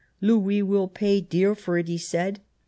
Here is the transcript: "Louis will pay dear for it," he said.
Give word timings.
"Louis 0.19 0.63
will 0.63 0.87
pay 0.87 1.21
dear 1.21 1.53
for 1.53 1.77
it," 1.77 1.87
he 1.87 1.99
said. 1.99 2.39